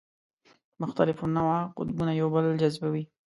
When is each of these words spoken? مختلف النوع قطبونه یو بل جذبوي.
مختلف 0.81 1.19
النوع 1.25 1.57
قطبونه 1.77 2.11
یو 2.19 2.27
بل 2.33 2.43
جذبوي. 2.61 3.03